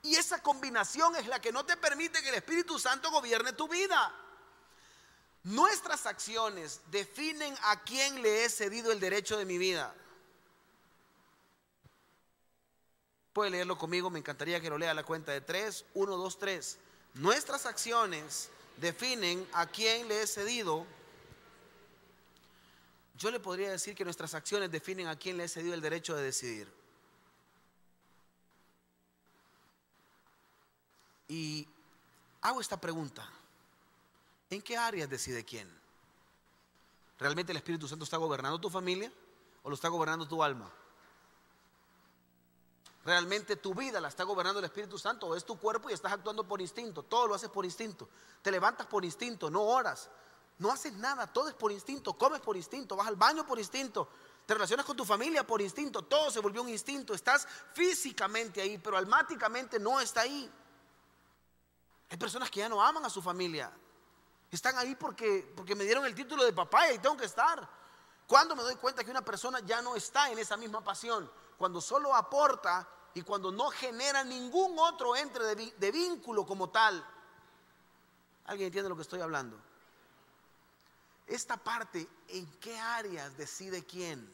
[0.03, 3.69] Y esa combinación es la que no te permite que el Espíritu Santo gobierne tu
[3.69, 4.13] vida.
[5.43, 9.95] Nuestras acciones definen a quién le he cedido el derecho de mi vida.
[13.35, 16.39] Puede leerlo conmigo, me encantaría que lo lea a la cuenta de tres, uno, dos,
[16.39, 16.77] tres.
[17.15, 20.85] Nuestras acciones definen a quién le he cedido.
[23.17, 26.15] Yo le podría decir que nuestras acciones definen a quién le he cedido el derecho
[26.15, 26.71] de decidir.
[31.27, 31.67] Y
[32.39, 33.29] hago esta pregunta.
[34.49, 35.69] ¿En qué áreas decide quién?
[37.19, 39.11] ¿Realmente el Espíritu Santo está gobernando tu familia
[39.61, 40.71] o lo está gobernando tu alma?
[43.05, 46.11] ¿Realmente tu vida la está gobernando el Espíritu Santo o es tu cuerpo y estás
[46.11, 47.03] actuando por instinto?
[47.03, 48.09] Todo lo haces por instinto.
[48.41, 50.09] Te levantas por instinto, no oras.
[50.57, 52.17] No haces nada, todo es por instinto.
[52.17, 54.09] Comes por instinto, vas al baño por instinto.
[54.47, 56.01] Te relacionas con tu familia por instinto.
[56.01, 57.13] Todo se volvió un instinto.
[57.13, 60.51] Estás físicamente ahí, pero almáticamente no está ahí.
[62.09, 63.71] Hay personas que ya no aman a su familia.
[64.49, 67.69] Están ahí porque, porque me dieron el título de papá y tengo que estar.
[68.25, 71.29] Cuando me doy cuenta que una persona ya no está en esa misma pasión?
[71.57, 77.03] Cuando solo aporta y cuando no genera ningún otro entre de, vínculo como tal.
[78.45, 79.59] ¿Alguien entiende lo que estoy hablando?
[81.25, 84.31] Esta parte, ¿en qué áreas decide quién?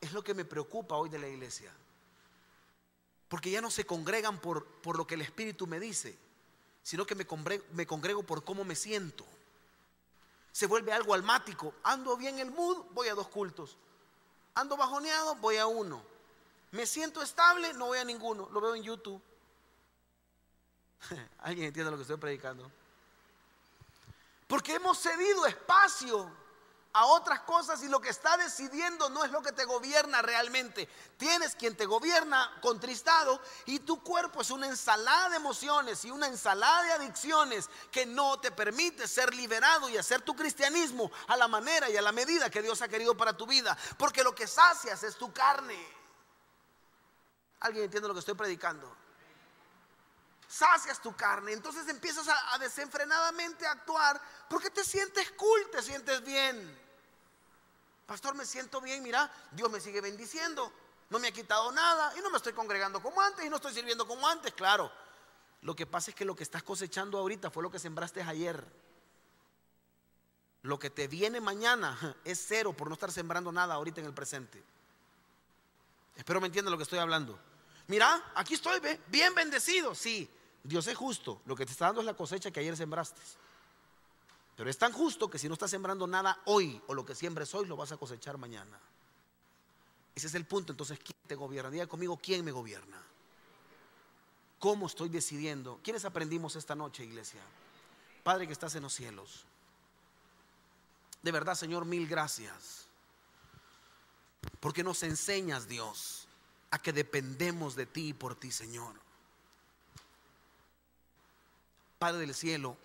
[0.00, 1.70] Es lo que me preocupa hoy de la iglesia.
[3.28, 6.16] Porque ya no se congregan por, por lo que el Espíritu me dice
[6.86, 9.26] sino que me congrego, por cómo me siento.
[10.52, 11.74] Se vuelve algo almático.
[11.82, 13.76] Ando bien el mood, voy a dos cultos.
[14.56, 16.02] Ando bajoneado, voy a uno.
[16.70, 18.48] Me siento estable, no voy a ninguno.
[18.50, 19.22] Lo veo en YouTube.
[21.40, 22.70] ¿Alguien entiende lo que estoy predicando?
[24.46, 26.32] Porque hemos cedido espacio
[26.96, 30.88] a otras cosas y lo que está decidiendo no es lo que te gobierna realmente.
[31.18, 36.26] Tienes quien te gobierna contristado y tu cuerpo es una ensalada de emociones y una
[36.26, 41.48] ensalada de adicciones que no te permite ser liberado y hacer tu cristianismo a la
[41.48, 43.76] manera y a la medida que Dios ha querido para tu vida.
[43.98, 45.78] Porque lo que sacias es tu carne.
[47.60, 48.90] ¿Alguien entiende lo que estoy predicando?
[50.48, 54.18] Sacias tu carne, entonces empiezas a, desenfrenadamente a actuar
[54.48, 56.85] porque te sientes cool, te sientes bien.
[58.06, 60.72] Pastor, me siento bien, mira, Dios me sigue bendiciendo,
[61.10, 63.74] no me ha quitado nada y no me estoy congregando como antes y no estoy
[63.74, 64.90] sirviendo como antes, claro.
[65.62, 68.64] Lo que pasa es que lo que estás cosechando ahorita fue lo que sembraste ayer.
[70.62, 74.14] Lo que te viene mañana es cero por no estar sembrando nada ahorita en el
[74.14, 74.62] presente.
[76.14, 77.38] Espero me entiendan lo que estoy hablando.
[77.88, 79.94] Mira, aquí estoy, bien bendecido.
[79.94, 80.28] Sí,
[80.62, 81.40] Dios es justo.
[81.46, 83.20] Lo que te está dando es la cosecha que ayer sembraste.
[84.56, 87.54] Pero es tan justo que si no estás sembrando nada hoy o lo que siembres
[87.54, 88.78] hoy lo vas a cosechar mañana.
[90.14, 90.72] Ese es el punto.
[90.72, 91.70] Entonces, ¿quién te gobierna?
[91.70, 93.02] Diga conmigo, ¿quién me gobierna?
[94.58, 95.78] ¿Cómo estoy decidiendo?
[95.84, 97.42] ¿Quiénes aprendimos esta noche, iglesia?
[98.24, 99.44] Padre que estás en los cielos.
[101.22, 102.86] De verdad, Señor, mil gracias.
[104.60, 106.26] Porque nos enseñas, Dios,
[106.70, 108.94] a que dependemos de ti y por ti, Señor.
[111.98, 112.76] Padre del cielo,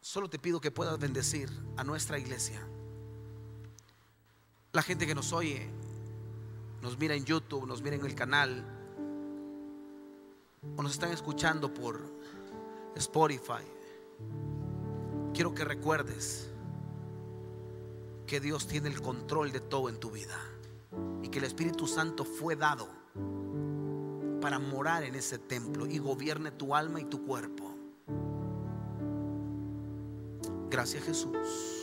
[0.00, 2.66] solo te pido que puedas bendecir a nuestra iglesia.
[4.72, 5.68] La gente que nos oye,
[6.82, 8.64] nos mira en YouTube, nos mira en el canal,
[10.76, 12.00] o nos están escuchando por
[12.96, 13.64] Spotify.
[15.34, 16.50] Quiero que recuerdes
[18.26, 20.38] que Dios tiene el control de todo en tu vida
[21.22, 22.88] y que el Espíritu Santo fue dado
[24.40, 27.69] para morar en ese templo y gobierne tu alma y tu cuerpo.
[30.70, 31.79] Gracias Jesús.